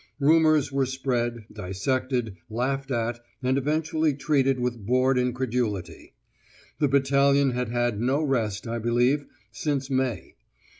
[0.19, 6.15] Rumours were spread, dissected, laughed at, and eventually treated with bored incredulity.
[6.79, 10.37] The battalion had had no rest, I believe, since May.